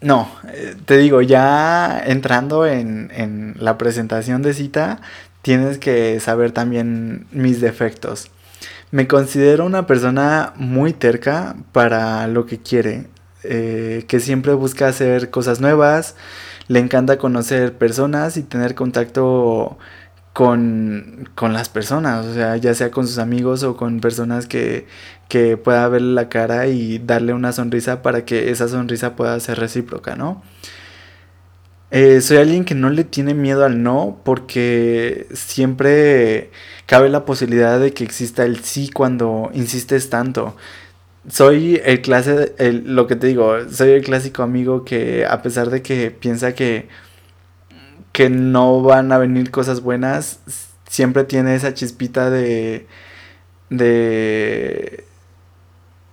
no, 0.00 0.30
eh, 0.54 0.74
te 0.86 0.96
digo, 0.96 1.20
ya 1.20 2.02
entrando 2.06 2.66
en, 2.66 3.10
en 3.14 3.56
la 3.58 3.76
presentación 3.76 4.40
de 4.40 4.54
cita, 4.54 5.02
tienes 5.42 5.76
que 5.76 6.18
saber 6.18 6.52
también 6.52 7.26
mis 7.30 7.60
defectos. 7.60 8.30
Me 8.90 9.06
considero 9.06 9.66
una 9.66 9.86
persona 9.86 10.54
muy 10.56 10.94
terca 10.94 11.56
para 11.72 12.26
lo 12.26 12.46
que 12.46 12.58
quiere, 12.58 13.06
eh, 13.44 14.06
que 14.08 14.20
siempre 14.20 14.54
busca 14.54 14.88
hacer 14.88 15.28
cosas 15.28 15.60
nuevas, 15.60 16.16
le 16.68 16.80
encanta 16.80 17.18
conocer 17.18 17.76
personas 17.78 18.36
y 18.36 18.42
tener 18.42 18.74
contacto 18.74 19.78
con, 20.32 21.28
las 21.40 21.68
personas, 21.70 22.26
o 22.26 22.34
sea, 22.34 22.56
ya 22.56 22.74
sea 22.74 22.90
con 22.90 23.06
sus 23.06 23.18
amigos 23.18 23.62
o 23.62 23.76
con 23.76 24.00
personas 24.00 24.46
que, 24.46 24.86
que 25.28 25.56
pueda 25.56 25.88
verle 25.88 26.12
la 26.12 26.28
cara 26.28 26.66
y 26.66 26.98
darle 26.98 27.32
una 27.32 27.52
sonrisa 27.52 28.02
para 28.02 28.24
que 28.26 28.50
esa 28.50 28.68
sonrisa 28.68 29.16
pueda 29.16 29.40
ser 29.40 29.58
recíproca, 29.58 30.14
¿no? 30.14 30.42
Eh, 31.90 32.20
soy 32.20 32.38
alguien 32.38 32.64
que 32.64 32.74
no 32.74 32.90
le 32.90 33.04
tiene 33.04 33.32
miedo 33.32 33.64
al 33.64 33.82
no 33.82 34.20
porque 34.24 35.26
siempre 35.32 36.50
cabe 36.84 37.08
la 37.08 37.24
posibilidad 37.24 37.78
de 37.78 37.92
que 37.94 38.04
exista 38.04 38.44
el 38.44 38.62
sí 38.64 38.90
cuando 38.92 39.50
insistes 39.54 40.10
tanto 40.10 40.56
soy 41.28 41.80
el 41.84 42.02
clase, 42.02 42.54
el, 42.58 42.94
lo 42.94 43.06
que 43.06 43.16
te 43.16 43.26
digo, 43.26 43.68
soy 43.70 43.90
el 43.90 44.04
clásico 44.04 44.42
amigo 44.42 44.84
que 44.84 45.26
a 45.26 45.42
pesar 45.42 45.70
de 45.70 45.82
que 45.82 46.10
piensa 46.10 46.54
que, 46.54 46.88
que 48.12 48.30
no 48.30 48.82
van 48.82 49.12
a 49.12 49.18
venir 49.18 49.50
cosas 49.50 49.80
buenas, 49.82 50.40
siempre 50.88 51.24
tiene 51.24 51.54
esa 51.54 51.74
chispita 51.74 52.30
de, 52.30 52.86
de, 53.70 55.04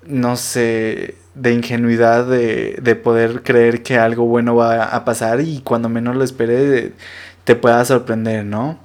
no 0.06 0.36
sé, 0.36 1.16
de 1.36 1.54
ingenuidad 1.54 2.26
de, 2.28 2.80
de 2.82 2.96
poder 2.96 3.44
creer 3.44 3.84
que 3.84 3.98
algo 3.98 4.26
bueno 4.26 4.56
va 4.56 4.84
a 4.86 5.06
pasar 5.06 5.42
y 5.42 5.62
cuando 5.62 5.90
menos 5.90 6.16
lo 6.16 6.24
espere 6.24 6.94
te 7.44 7.56
pueda 7.56 7.84
sorprender, 7.86 8.46
¿no? 8.46 8.80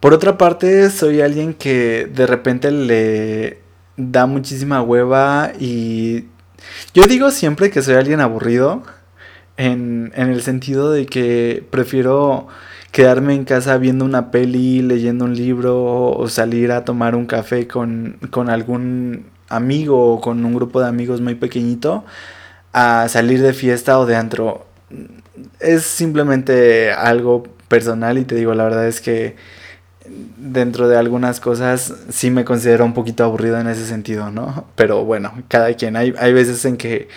Por 0.00 0.14
otra 0.14 0.38
parte, 0.38 0.90
soy 0.90 1.20
alguien 1.20 1.54
que 1.54 2.08
de 2.12 2.26
repente 2.26 2.70
le 2.70 3.58
da 3.96 4.26
muchísima 4.26 4.82
hueva 4.82 5.52
y 5.58 6.26
yo 6.94 7.04
digo 7.04 7.30
siempre 7.30 7.70
que 7.70 7.82
soy 7.82 7.94
alguien 7.94 8.20
aburrido 8.20 8.82
en, 9.56 10.12
el 10.14 10.42
sentido 10.42 10.90
de 10.90 11.06
que 11.06 11.64
prefiero 11.70 12.48
quedarme 12.92 13.34
en 13.34 13.44
casa 13.44 13.76
viendo 13.76 14.04
una 14.04 14.30
peli, 14.30 14.82
leyendo 14.82 15.24
un 15.24 15.34
libro 15.34 16.10
o 16.10 16.28
salir 16.28 16.72
a 16.72 16.84
tomar 16.84 17.14
un 17.14 17.26
café 17.26 17.68
con, 17.68 18.18
con 18.30 18.48
algún 18.48 19.26
amigo 19.48 20.14
o 20.14 20.20
con 20.20 20.44
un 20.44 20.54
grupo 20.54 20.80
de 20.80 20.88
amigos 20.88 21.20
muy 21.20 21.34
pequeñito 21.34 22.04
a 22.72 23.08
salir 23.08 23.42
de 23.42 23.52
fiesta 23.52 23.98
o 23.98 24.06
de 24.06 24.16
antro. 24.16 24.66
Es 25.60 25.82
simplemente 25.84 26.92
algo 26.92 27.44
personal 27.68 28.18
y 28.18 28.24
te 28.24 28.34
digo, 28.34 28.54
la 28.54 28.64
verdad 28.64 28.88
es 28.88 29.00
que 29.00 29.36
dentro 30.36 30.88
de 30.88 30.96
algunas 30.96 31.40
cosas 31.40 31.94
sí 32.08 32.30
me 32.30 32.44
considero 32.44 32.84
un 32.84 32.94
poquito 32.94 33.24
aburrido 33.24 33.58
en 33.58 33.68
ese 33.68 33.86
sentido, 33.86 34.30
¿no? 34.30 34.66
Pero 34.74 35.04
bueno, 35.04 35.32
cada 35.48 35.72
quien. 35.74 35.96
Hay, 35.96 36.14
hay 36.18 36.32
veces 36.32 36.64
en 36.64 36.76
que 36.76 37.08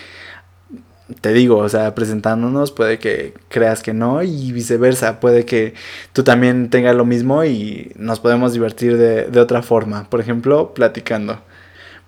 te 1.20 1.32
digo, 1.32 1.58
o 1.58 1.68
sea, 1.68 1.94
presentándonos 1.94 2.72
puede 2.72 2.98
que 2.98 3.34
creas 3.48 3.82
que 3.82 3.92
no 3.92 4.22
y 4.22 4.52
viceversa, 4.52 5.20
puede 5.20 5.44
que 5.44 5.74
tú 6.12 6.24
también 6.24 6.70
tengas 6.70 6.96
lo 6.96 7.04
mismo 7.04 7.44
y 7.44 7.92
nos 7.96 8.20
podemos 8.20 8.52
divertir 8.52 8.96
de, 8.96 9.24
de 9.26 9.40
otra 9.40 9.62
forma, 9.62 10.08
por 10.08 10.20
ejemplo, 10.20 10.72
platicando. 10.72 11.40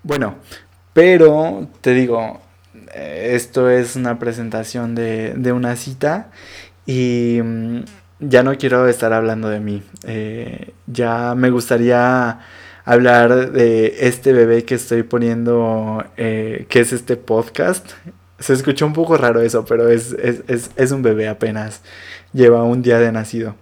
Bueno, 0.03 0.37
pero 0.93 1.69
te 1.83 1.93
digo, 1.93 2.41
eh, 2.95 3.33
esto 3.35 3.69
es 3.69 3.97
una 3.97 4.19
presentación 4.19 4.95
de, 4.95 5.35
de 5.35 5.53
una 5.53 5.77
cita 5.77 6.31
y 6.87 7.41
mm, 7.43 7.81
ya 8.19 8.43
no 8.43 8.57
quiero 8.57 8.89
estar 8.89 9.13
hablando 9.13 9.49
de 9.49 9.61
mí. 9.61 9.83
Eh, 10.05 10.73
ya 10.87 11.35
me 11.35 11.51
gustaría 11.51 12.41
hablar 12.85 13.53
de 13.53 13.97
este 14.07 14.33
bebé 14.33 14.65
que 14.65 14.77
estoy 14.77 15.03
poniendo, 15.03 16.05
eh, 16.17 16.67
que 16.69 16.81
es 16.81 16.93
este 16.93 17.17
podcast. 17.17 17.91
Se 18.39 18.53
escuchó 18.53 18.87
un 18.87 18.93
poco 18.93 19.17
raro 19.17 19.41
eso, 19.41 19.65
pero 19.65 19.89
es, 19.89 20.15
es, 20.19 20.93
un 20.93 21.03
bebé 21.03 21.29
apenas. 21.29 21.83
Lleva 22.33 22.63
un 22.63 22.83
día 22.83 22.99
de 22.99 23.13
nacido. 23.13 23.57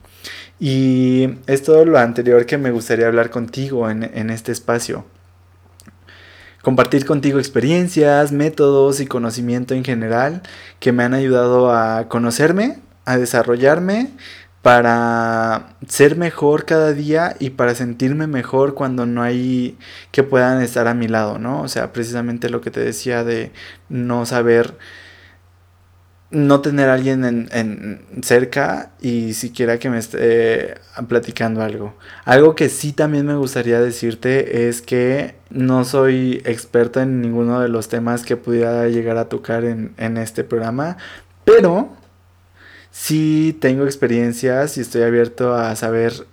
Y 0.61 1.39
es 1.47 1.63
todo 1.63 1.85
lo 1.85 1.99
anterior 1.99 2.47
que 2.47 2.59
me 2.59 2.71
gustaría 2.71 3.07
hablar 3.07 3.31
contigo 3.31 3.91
en, 3.91 4.05
en 4.05 4.31
este 4.31 4.53
espacio. 4.53 5.05
Compartir 6.63 7.05
contigo 7.05 7.39
experiencias, 7.39 8.33
métodos 8.33 9.01
y 9.01 9.07
conocimiento 9.07 9.75
en 9.75 9.85
general 9.85 10.43
que 10.81 10.93
me 10.93 11.03
han 11.03 11.13
ayudado 11.13 11.71
a 11.71 12.09
conocerme, 12.09 12.79
a 13.05 13.19
desarrollarme, 13.19 14.11
para 14.65 15.77
ser 15.87 16.17
mejor 16.17 16.65
cada 16.65 16.95
día 16.95 17.37
y 17.39 17.51
para 17.51 17.75
sentirme 17.75 18.27
mejor 18.27 18.73
cuando 18.73 19.05
no 19.05 19.23
hay 19.23 19.77
que 20.11 20.23
puedan 20.23 20.63
estar 20.63 20.89
a 20.89 20.95
mi 20.95 21.07
lado, 21.07 21.39
¿no? 21.39 21.61
O 21.61 21.69
sea, 21.69 21.93
precisamente 21.93 22.49
lo 22.49 22.63
que 22.63 22.71
te 22.71 22.81
decía 22.81 23.25
de 23.25 23.53
no 23.91 24.25
saber, 24.25 24.73
no 26.31 26.63
tener 26.63 26.89
a 26.89 26.95
alguien 26.95 27.47
en, 27.53 28.23
cerca 28.23 28.93
y 29.03 29.35
siquiera 29.35 29.79
que 29.79 29.91
me 29.91 29.99
esté 29.99 30.77
platicando 31.09 31.61
algo. 31.61 31.95
Algo 32.25 32.55
que 32.55 32.71
sí 32.71 32.95
también 32.95 33.27
me 33.27 33.37
gustaría 33.37 33.83
decirte 33.83 34.67
es 34.67 34.81
que 34.81 35.35
no 35.51 35.85
soy 35.85 36.41
experto 36.47 37.03
en 37.03 37.21
ninguno 37.21 37.61
de 37.61 37.69
los 37.69 37.89
temas 37.91 38.25
que 38.25 38.39
pudiera 38.39 38.89
llegar 38.89 39.19
a 39.19 39.29
tocar 39.29 39.67
en, 39.67 39.93
en 39.99 40.17
este 40.17 40.43
programa, 40.43 40.97
pero 41.45 41.95
sí 42.95 43.59
tengo 43.61 43.85
experiencias 43.85 44.79
y 44.79 44.81
estoy 44.81 45.03
abierto 45.03 45.53
a 45.53 45.75
saber 45.75 46.27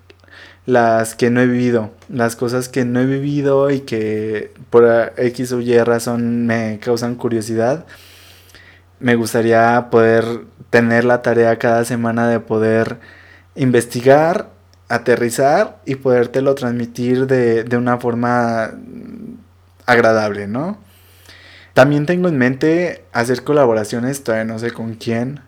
las 0.68 1.16
que 1.16 1.32
no 1.32 1.42
he 1.42 1.48
vivido, 1.48 1.90
las 2.08 2.36
cosas 2.36 2.70
que 2.70 2.86
no 2.86 3.00
he 3.00 3.06
vivido 3.08 3.72
y 3.72 3.80
que 3.80 4.54
por 4.70 5.12
X 5.18 5.54
o 5.54 5.60
Y 5.60 5.76
razón 5.80 6.46
me 6.46 6.80
causan 6.80 7.16
curiosidad. 7.16 7.88
Me 9.00 9.16
gustaría 9.16 9.88
poder 9.90 10.42
tener 10.70 11.04
la 11.04 11.24
tarea 11.24 11.58
cada 11.58 11.84
semana 11.84 12.28
de 12.28 12.40
poder 12.40 13.00
investigar, 13.56 14.50
aterrizar 14.88 15.80
y 15.86 15.96
podértelo 15.96 16.54
transmitir 16.54 17.26
de, 17.26 17.64
de 17.64 17.78
una 17.78 17.98
forma 17.98 18.72
agradable, 19.88 20.48
¿no? 20.48 20.78
También 21.74 22.06
tengo 22.06 22.28
en 22.28 22.38
mente 22.38 23.04
hacer 23.14 23.44
colaboraciones, 23.44 24.24
todavía 24.24 24.46
no 24.46 24.60
sé 24.60 24.72
con 24.72 24.94
quién, 24.94 25.40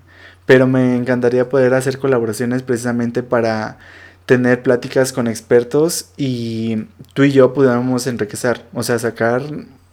pero 0.46 0.68
me 0.68 0.96
encantaría 0.96 1.50
poder 1.50 1.74
hacer 1.74 2.00
colaboraciones 2.00 2.64
precisamente 2.64 3.24
para 3.24 3.78
tener 4.26 4.64
pláticas 4.64 5.12
con 5.12 5.28
expertos 5.28 6.10
y 6.18 6.86
tú 7.14 7.24
y 7.24 7.32
yo 7.32 7.54
pudiéramos 7.54 8.08
enriquecer, 8.08 8.66
o 8.74 8.84
sea, 8.84 9.00
sacar 9.00 9.44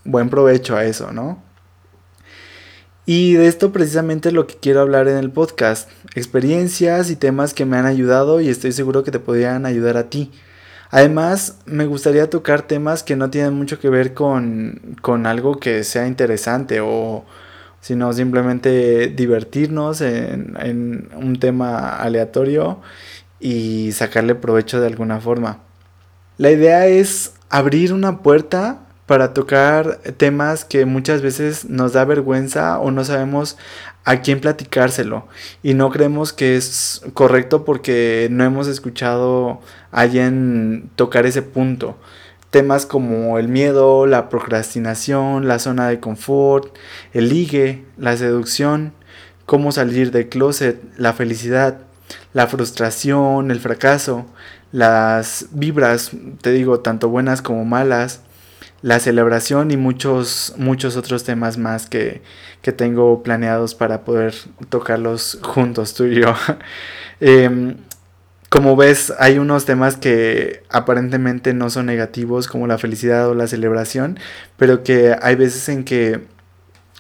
buen 0.05 0.31
provecho 0.31 0.77
a 0.77 0.85
eso, 0.85 1.13
¿no? 1.13 1.43
Y 3.07 3.35
de 3.35 3.49
esto 3.49 3.73
precisamente 3.73 4.31
lo 4.31 4.47
que 4.47 4.57
quiero 4.57 4.81
hablar 4.81 5.09
en 5.09 5.17
el 5.17 5.31
podcast, 5.31 5.91
experiencias 6.15 7.11
y 7.11 7.17
temas 7.17 7.55
que 7.55 7.65
me 7.65 7.77
han 7.77 7.87
ayudado 7.87 8.41
y 8.41 8.49
estoy 8.49 8.73
seguro 8.73 9.03
que 9.03 9.11
te 9.11 9.19
podrían 9.19 9.67
ayudar 9.67 9.97
a 9.97 10.11
ti. 10.11 10.31
Además, 10.91 11.57
me 11.67 11.87
gustaría 11.87 12.31
tocar 12.31 12.63
temas 12.63 13.03
que 13.03 13.17
no 13.17 13.31
tienen 13.31 13.55
mucho 13.55 13.81
que 13.81 13.89
ver 13.89 14.15
con, 14.15 14.97
con 15.03 15.27
algo 15.27 15.59
que 15.59 15.83
sea 15.83 16.07
interesante 16.07 16.81
o, 16.81 17.25
sino 17.81 18.13
simplemente 18.13 19.09
divertirnos 19.09 20.01
en, 20.01 21.09
un 21.17 21.39
tema 21.39 21.97
aleatorio 21.97 22.81
y 23.41 23.93
sacarle 23.93 24.35
provecho 24.35 24.81
de 24.81 24.87
alguna 24.87 25.21
forma. 25.21 25.61
La 26.37 26.51
idea 26.51 26.87
es 26.87 27.35
abrir 27.49 27.93
una 27.93 28.19
puerta 28.19 28.81
para 29.07 29.35
tocar 29.35 29.99
temas 30.19 30.65
que 30.65 30.85
muchas 30.85 31.21
veces 31.21 31.69
nos 31.69 31.95
da 31.95 32.05
vergüenza 32.05 32.79
o 32.79 32.91
no 32.91 33.03
sabemos 33.03 33.57
a 34.05 34.21
quién 34.21 34.41
platicárselo 34.41 35.27
y 35.63 35.75
no 35.75 35.91
creemos 35.91 36.33
que 36.33 36.57
es 36.57 37.03
correcto 37.13 37.65
porque 37.65 38.29
no 38.31 38.45
hemos 38.45 38.69
escuchado 38.69 39.61
a 39.91 40.03
alguien 40.03 40.91
tocar 40.97 41.27
ese 41.27 41.43
punto. 41.43 41.97
Temas 42.51 42.85
como 42.85 43.39
el 43.39 43.49
miedo, 43.49 44.07
la 44.07 44.29
procrastinación, 44.29 45.47
la 45.47 45.59
zona 45.59 45.89
de 45.89 46.01
confort, 46.01 46.77
el 47.13 47.29
ligue, 47.29 47.85
la 47.97 48.17
seducción, 48.17 48.93
cómo 49.47 49.73
salir 49.73 50.11
del 50.11 50.29
closet, 50.29 50.81
la 50.97 51.13
felicidad, 51.13 51.79
la 52.33 52.47
frustración, 52.47 53.51
el 53.51 53.61
fracaso, 53.61 54.27
las 54.73 55.47
vibras, 55.53 56.13
te 56.41 56.53
digo, 56.53 56.81
tanto 56.81 57.09
buenas 57.09 57.43
como 57.43 57.65
malas, 57.65 58.21
la 58.83 58.99
celebración 58.99 59.71
y 59.71 59.77
muchos, 59.77 60.55
muchos 60.57 60.97
otros 60.97 61.25
temas 61.25 61.59
más 61.59 61.87
que, 61.87 62.23
que 62.63 62.73
tengo 62.73 63.23
planeados 63.23 63.75
para 63.75 64.05
poder 64.05 64.35
tocarlos 64.69 65.39
juntos 65.43 65.95
tú 65.95 66.05
y 66.05 66.21
yo. 66.21 66.35
eh, 67.21 67.77
como 68.51 68.75
ves, 68.77 69.15
hay 69.21 69.39
unos 69.39 69.65
temas 69.65 69.97
que 69.97 70.65
aparentemente 70.71 71.55
no 71.55 71.71
son 71.71 71.87
negativos, 71.87 72.49
como 72.49 72.67
la 72.67 72.79
felicidad 72.79 73.29
o 73.29 73.35
la 73.35 73.47
celebración, 73.47 74.19
pero 74.57 74.83
que 74.83 75.17
hay 75.23 75.37
veces 75.37 75.69
en 75.69 75.85
que 75.85 76.21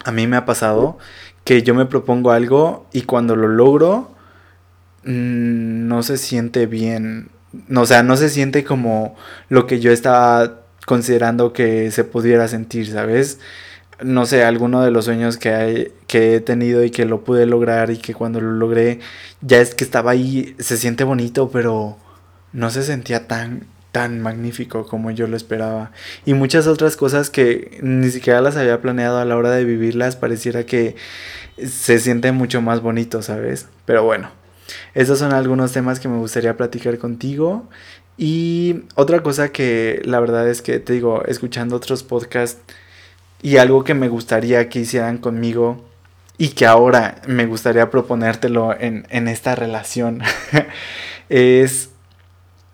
a 0.04 0.12
mí 0.12 0.26
me 0.28 0.36
ha 0.36 0.46
pasado 0.46 0.98
que 1.44 1.62
yo 1.62 1.74
me 1.74 1.86
propongo 1.86 2.30
algo 2.30 2.86
y 2.92 3.02
cuando 3.02 3.34
lo 3.34 3.48
logro, 3.48 4.12
mm, 5.04 5.88
no 5.88 6.02
se 6.04 6.18
siente 6.18 6.66
bien. 6.66 7.30
o 7.74 7.84
sea, 7.86 8.02
no 8.04 8.16
se 8.16 8.28
siente 8.30 8.64
como 8.64 9.16
lo 9.48 9.66
que 9.66 9.80
yo 9.80 9.90
estaba 9.92 10.60
considerando 10.86 11.52
que 11.52 11.90
se 11.90 12.04
pudiera 12.04 12.48
sentir, 12.48 12.90
¿sabes? 12.92 13.40
no 14.02 14.26
sé, 14.26 14.44
alguno 14.44 14.82
de 14.82 14.90
los 14.90 15.04
sueños 15.06 15.36
que, 15.36 15.50
hay, 15.50 15.92
que 16.10 16.34
he 16.34 16.40
tenido 16.40 16.82
y 16.82 16.90
que 16.90 17.04
lo 17.04 17.22
pude 17.22 17.46
lograr 17.46 17.92
y 17.92 17.96
que 17.98 18.14
cuando 18.14 18.40
lo 18.40 18.50
logré 18.50 18.98
ya 19.42 19.60
es 19.60 19.76
que 19.76 19.84
estaba 19.84 20.10
ahí, 20.10 20.56
se 20.58 20.76
siente 20.76 21.04
bonito, 21.04 21.50
pero 21.52 21.98
no 22.52 22.68
se 22.70 22.82
sentía 22.82 23.28
tan, 23.28 23.68
tan 23.92 24.20
magnífico 24.20 24.88
como 24.88 25.12
yo 25.12 25.28
lo 25.28 25.36
esperaba. 25.36 25.92
Y 26.26 26.34
muchas 26.34 26.66
otras 26.66 26.96
cosas 26.96 27.30
que 27.30 27.78
ni 27.80 28.10
siquiera 28.10 28.40
las 28.40 28.56
había 28.56 28.80
planeado 28.80 29.18
a 29.18 29.24
la 29.24 29.36
hora 29.36 29.52
de 29.52 29.64
vivirlas, 29.64 30.16
pareciera 30.16 30.66
que 30.66 30.96
se 31.64 32.00
siente 32.00 32.32
mucho 32.32 32.60
más 32.60 32.80
bonito, 32.82 33.22
¿sabes? 33.22 33.68
Pero 33.84 34.02
bueno, 34.02 34.32
esos 34.94 35.20
son 35.20 35.32
algunos 35.32 35.70
temas 35.70 36.00
que 36.00 36.08
me 36.08 36.18
gustaría 36.18 36.56
platicar 36.56 36.98
contigo. 36.98 37.68
Y 38.18 38.82
otra 38.96 39.22
cosa 39.22 39.50
que 39.52 40.02
la 40.04 40.18
verdad 40.18 40.48
es 40.48 40.60
que 40.60 40.80
te 40.80 40.92
digo, 40.92 41.22
escuchando 41.26 41.76
otros 41.76 42.02
podcasts, 42.02 42.60
y 43.42 43.58
algo 43.58 43.84
que 43.84 43.94
me 43.94 44.08
gustaría 44.08 44.68
que 44.68 44.80
hicieran 44.80 45.18
conmigo 45.18 45.88
y 46.40 46.48
que 46.48 46.64
ahora 46.64 47.16
me 47.26 47.44
gustaría 47.44 47.90
proponértelo 47.90 48.74
en, 48.80 49.06
en 49.10 49.28
esta 49.28 49.54
relación 49.54 50.22
es 51.28 51.90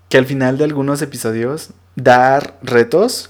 que 0.09 0.19
al 0.19 0.25
final 0.25 0.57
de 0.57 0.63
algunos 0.63 1.03
episodios 1.03 1.71
dar 1.97 2.61
retos, 2.63 3.29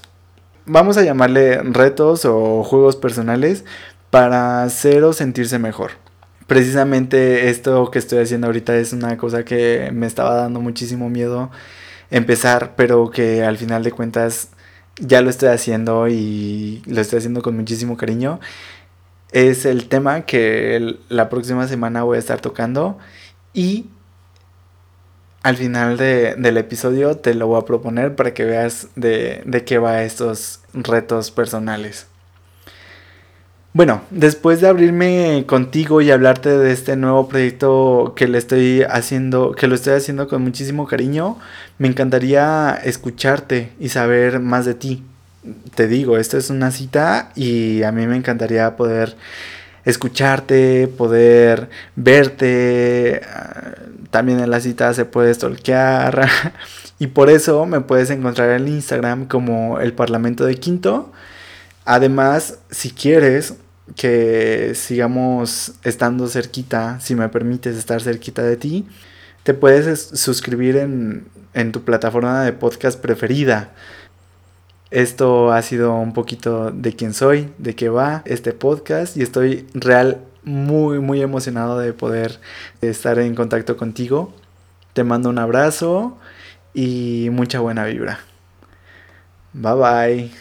vamos 0.67 0.95
a 0.95 1.01
llamarle 1.01 1.63
retos 1.63 2.23
o 2.25 2.63
juegos 2.63 2.95
personales 2.97 3.65
para 4.11 4.61
hacer 4.61 5.03
o 5.05 5.11
sentirse 5.11 5.57
mejor. 5.57 5.93
Precisamente 6.45 7.49
esto 7.49 7.89
que 7.89 7.97
estoy 7.97 8.19
haciendo 8.19 8.45
ahorita 8.45 8.77
es 8.77 8.93
una 8.93 9.17
cosa 9.17 9.43
que 9.43 9.89
me 9.91 10.05
estaba 10.05 10.35
dando 10.35 10.61
muchísimo 10.61 11.09
miedo 11.09 11.49
empezar, 12.11 12.75
pero 12.75 13.09
que 13.09 13.43
al 13.43 13.57
final 13.57 13.81
de 13.81 13.91
cuentas 13.91 14.49
ya 14.99 15.21
lo 15.21 15.31
estoy 15.31 15.49
haciendo 15.49 16.07
y 16.07 16.83
lo 16.85 17.01
estoy 17.01 17.17
haciendo 17.17 17.41
con 17.41 17.55
muchísimo 17.55 17.97
cariño. 17.97 18.39
Es 19.31 19.65
el 19.65 19.87
tema 19.87 20.21
que 20.21 20.97
la 21.09 21.29
próxima 21.29 21.67
semana 21.67 22.03
voy 22.03 22.15
a 22.15 22.19
estar 22.19 22.39
tocando 22.39 22.97
y 23.53 23.87
al 25.43 25.57
final 25.57 25.97
del 25.97 26.57
episodio 26.57 27.17
te 27.17 27.33
lo 27.33 27.47
voy 27.47 27.61
a 27.61 27.65
proponer 27.65 28.15
para 28.15 28.33
que 28.33 28.45
veas 28.45 28.89
de, 28.95 29.43
de 29.45 29.63
qué 29.63 29.77
va 29.77 30.03
estos 30.03 30.61
retos 30.73 31.31
personales. 31.31 32.07
Bueno, 33.77 34.01
después 34.09 34.59
de 34.59 34.67
abrirme 34.67 35.43
contigo 35.45 36.01
y 36.01 36.09
hablarte 36.09 36.49
de 36.49 36.71
este 36.71 36.95
nuevo 36.95 37.27
proyecto 37.27 38.13
que 38.15 38.27
le 38.27 38.39
estoy 38.39 38.81
haciendo, 38.81 39.51
que 39.51 39.67
lo 39.67 39.75
estoy 39.75 39.93
haciendo 39.93 40.27
con 40.27 40.41
muchísimo 40.41 40.87
cariño, 40.87 41.37
me 41.77 41.87
encantaría 41.87 42.73
escucharte 42.83 43.71
y 43.79 43.89
saber 43.89 44.39
más 44.39 44.65
de 44.65 44.73
ti. 44.73 45.03
Te 45.75 45.87
digo, 45.87 46.17
esto 46.17 46.37
es 46.37 46.49
una 46.49 46.71
cita 46.71 47.31
y 47.35 47.83
a 47.83 47.91
mí 47.91 48.07
me 48.07 48.15
encantaría 48.15 48.75
poder 48.75 49.15
escucharte, 49.85 50.87
poder 50.87 51.69
verte. 51.95 53.21
Ah, 53.33 53.75
también 54.09 54.39
en 54.39 54.49
la 54.49 54.59
cita 54.59 54.93
se 54.93 55.05
puede 55.05 55.33
stalkear. 55.33 56.29
y 56.99 57.07
por 57.07 57.29
eso 57.29 57.65
me 57.65 57.81
puedes 57.81 58.09
encontrar 58.09 58.51
en 58.51 58.67
Instagram 58.67 59.27
como 59.27 59.79
el 59.79 59.93
Parlamento 59.93 60.45
de 60.45 60.55
Quinto. 60.55 61.11
Además, 61.85 62.59
si 62.69 62.91
quieres, 62.91 63.55
que 63.95 64.73
sigamos 64.75 65.73
estando 65.83 66.27
cerquita, 66.27 66.99
si 66.99 67.15
me 67.15 67.29
permites 67.29 67.77
estar 67.77 68.01
cerquita 68.01 68.43
de 68.43 68.57
ti, 68.57 68.87
te 69.43 69.53
puedes 69.53 70.09
suscribir 70.13 70.75
en, 70.77 71.25
en 71.53 71.71
tu 71.71 71.83
plataforma 71.83 72.43
de 72.43 72.53
podcast 72.53 72.99
preferida. 72.99 73.71
Esto 74.89 75.51
ha 75.51 75.61
sido 75.61 75.93
un 75.95 76.13
poquito 76.13 76.71
de 76.71 76.95
quién 76.95 77.13
soy, 77.13 77.51
de 77.57 77.75
qué 77.75 77.89
va 77.89 78.21
este 78.25 78.53
podcast 78.53 79.17
y 79.17 79.21
estoy 79.21 79.67
real 79.73 80.19
muy 80.43 80.99
muy 80.99 81.21
emocionado 81.21 81.77
de 81.77 81.91
poder 81.91 82.39
estar 82.81 83.19
en 83.19 83.35
contacto 83.35 83.75
contigo. 83.75 84.33
Te 84.93 85.03
mando 85.03 85.29
un 85.29 85.39
abrazo 85.39 86.17
y 86.73 87.27
mucha 87.31 87.59
buena 87.59 87.85
vibra. 87.85 88.19
Bye 89.53 89.73
bye. 89.73 90.31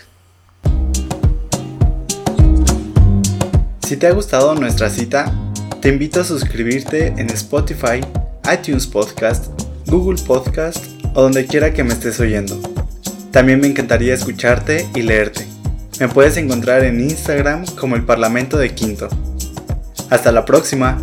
Si 3.87 3.97
te 3.97 4.07
ha 4.07 4.13
gustado 4.13 4.55
nuestra 4.55 4.91
cita, 4.91 5.33
Te 5.81 5.91
invito 5.91 6.21
a 6.21 6.25
suscribirte 6.25 7.09
en 7.17 7.31
Spotify, 7.31 8.01
iTunes 8.53 8.89
Podcast, 8.89 9.53
Google 9.87 10.21
Podcast 10.27 10.85
o 11.15 11.23
donde 11.23 11.47
quiera 11.47 11.73
que 11.73 11.85
me 11.85 11.93
estés 11.93 12.19
oyendo. 12.19 12.76
También 13.37 13.61
me 13.61 13.67
encantaría 13.67 14.15
escucharte 14.15 14.89
y 14.95 15.03
leerte. 15.03 15.47
Me 16.01 16.09
puedes 16.09 16.39
encontrar 16.39 16.85
en 16.85 17.03
Instagram 17.03 17.67
como 17.79 17.95
el 17.95 18.03
Parlamento 18.03 18.57
de 18.57 18.75
Quinto. 18.75 19.11
Hasta 20.09 20.33
la 20.33 20.47
próxima. 20.47 20.97